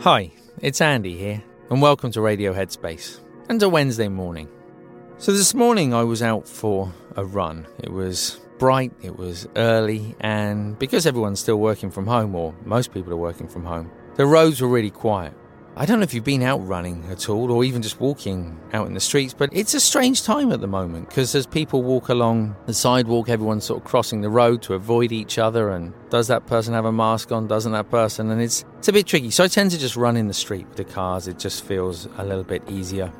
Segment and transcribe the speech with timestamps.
[0.00, 0.32] Hi,
[0.62, 4.48] it's Andy here, and welcome to Radio Headspace and a Wednesday morning.
[5.18, 7.66] So, this morning I was out for a run.
[7.80, 12.94] It was bright, it was early, and because everyone's still working from home, or most
[12.94, 15.34] people are working from home, the roads were really quiet.
[15.76, 18.88] I don't know if you've been out running at all or even just walking out
[18.88, 22.08] in the streets, but it's a strange time at the moment because as people walk
[22.08, 25.70] along the sidewalk, everyone's sort of crossing the road to avoid each other.
[25.70, 27.46] And does that person have a mask on?
[27.46, 28.30] Doesn't that person?
[28.30, 29.30] And it's, it's a bit tricky.
[29.30, 31.28] So I tend to just run in the street with the cars.
[31.28, 33.12] It just feels a little bit easier.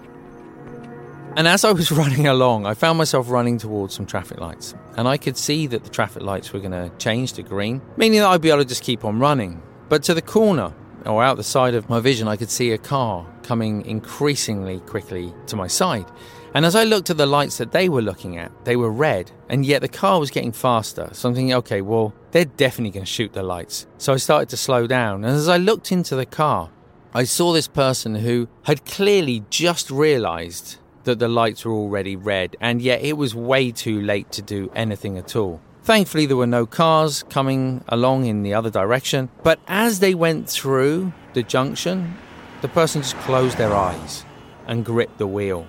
[1.37, 4.75] And as I was running along, I found myself running towards some traffic lights.
[4.97, 8.19] And I could see that the traffic lights were going to change to green, meaning
[8.19, 9.63] that I'd be able to just keep on running.
[9.89, 10.75] But to the corner,
[11.07, 15.33] or out the side of my vision, I could see a car coming increasingly quickly
[15.47, 16.07] to my side.
[16.55, 19.31] And as I looked at the lights that they were looking at, they were red,
[19.49, 21.09] and yet the car was getting faster.
[21.13, 23.87] So I'm thinking, okay, well, they're definitely going to shoot the lights.
[23.99, 25.25] So I started to slow down.
[25.25, 26.71] And as I looked into the car,
[27.15, 32.57] I saw this person who had clearly just realized that the lights were already red,
[32.61, 35.61] and yet it was way too late to do anything at all.
[35.83, 40.49] Thankfully, there were no cars coming along in the other direction, but as they went
[40.49, 42.17] through the junction,
[42.61, 44.25] the person just closed their eyes
[44.67, 45.67] and gripped the wheel.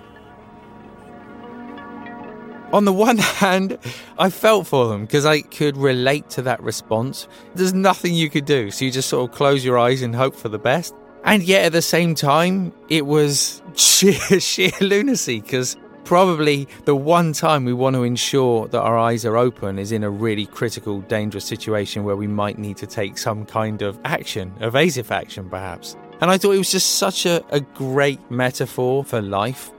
[2.72, 3.78] On the one hand,
[4.18, 7.26] I felt for them because I could relate to that response.
[7.54, 10.34] There's nothing you could do, so you just sort of close your eyes and hope
[10.34, 10.94] for the best.
[11.24, 17.32] And yet at the same time, it was sheer, sheer lunacy because probably the one
[17.32, 21.00] time we want to ensure that our eyes are open is in a really critical,
[21.02, 25.96] dangerous situation where we might need to take some kind of action, evasive action perhaps.
[26.20, 29.70] And I thought it was just such a, a great metaphor for life.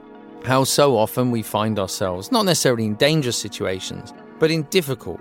[0.44, 5.20] How so often we find ourselves not necessarily in dangerous situations, but in difficult,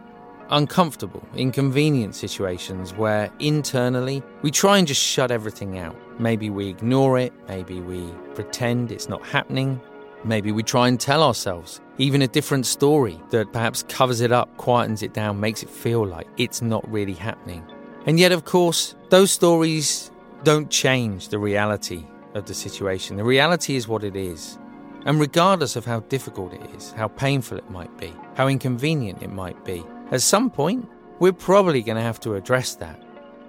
[0.50, 5.96] uncomfortable, inconvenient situations where internally we try and just shut everything out.
[6.20, 8.06] Maybe we ignore it, maybe we
[8.36, 9.80] pretend it's not happening,
[10.26, 14.56] Maybe we try and tell ourselves even a different story that perhaps covers it up,
[14.58, 17.64] quietens it down, makes it feel like it's not really happening.
[18.06, 20.12] And yet, of course, those stories
[20.44, 23.18] don't change the reality of the situation.
[23.18, 24.58] The reality is what it is.
[25.06, 29.32] And regardless of how difficult it is, how painful it might be, how inconvenient it
[29.32, 33.02] might be, at some point, we're probably going to have to address that.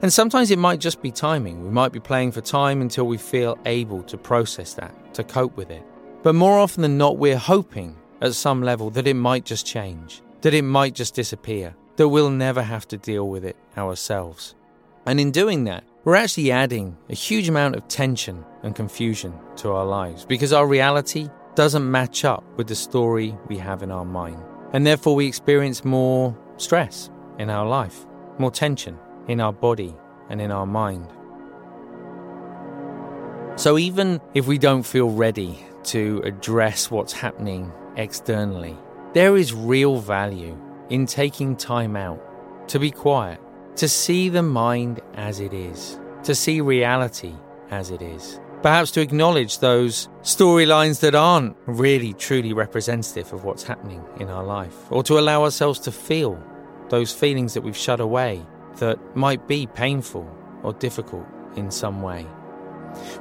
[0.02, 1.62] And sometimes it might just be timing.
[1.62, 5.56] We might be playing for time until we feel able to process that, to cope
[5.56, 5.84] with it.
[6.24, 10.22] But more often than not, we're hoping at some level that it might just change,
[10.40, 14.54] that it might just disappear, that we'll never have to deal with it ourselves.
[15.04, 19.72] And in doing that, we're actually adding a huge amount of tension and confusion to
[19.72, 24.06] our lives because our reality doesn't match up with the story we have in our
[24.06, 24.42] mind.
[24.72, 28.06] And therefore, we experience more stress in our life,
[28.38, 28.98] more tension
[29.28, 29.94] in our body
[30.30, 31.06] and in our mind.
[33.56, 38.76] So, even if we don't feel ready to address what's happening externally.
[39.12, 40.58] There is real value
[40.90, 42.20] in taking time out
[42.68, 43.40] to be quiet,
[43.76, 47.34] to see the mind as it is, to see reality
[47.70, 48.40] as it is.
[48.62, 54.42] Perhaps to acknowledge those storylines that aren't really truly representative of what's happening in our
[54.42, 56.42] life, or to allow ourselves to feel
[56.88, 58.44] those feelings that we've shut away
[58.76, 60.28] that might be painful
[60.62, 62.26] or difficult in some way.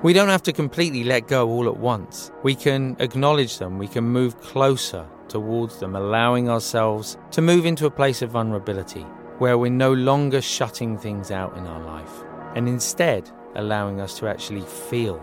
[0.02, 2.32] We don't have to completely let go all at once.
[2.44, 7.86] We can acknowledge them, we can move closer towards them, allowing ourselves to move into
[7.86, 9.06] a place of vulnerability
[9.40, 12.24] where we're no longer shutting things out in our life
[12.56, 15.22] and instead allowing us to actually feel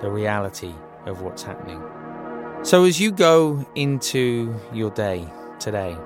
[0.00, 0.74] the reality
[1.06, 1.82] of what's happening.
[2.62, 5.26] So, as you go into your day
[5.60, 5.96] today,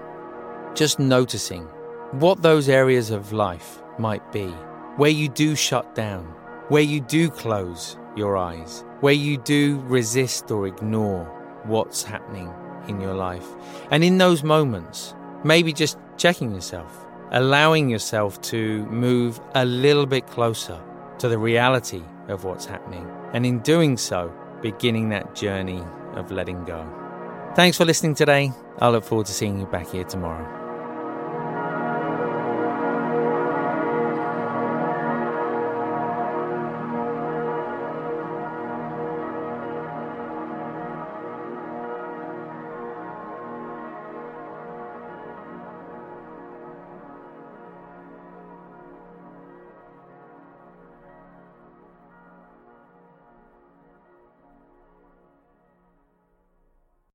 [0.75, 1.65] just noticing
[2.13, 4.53] what those areas of life might be
[4.97, 6.35] where you do shut down,
[6.71, 11.25] where you do close your eyes, where you do resist or ignore
[11.65, 12.51] what's happening
[12.89, 13.47] in your life.
[13.91, 20.29] And in those moments, maybe just checking yourself, allowing yourself to move a little bit
[20.29, 20.81] closer
[21.19, 23.07] to the reality of what's happening.
[23.33, 25.83] And in doing so, beginning that journey
[26.15, 26.87] of letting go.
[27.57, 28.53] Thanks for listening today.
[28.79, 30.60] I look forward to seeing you back here tomorrow.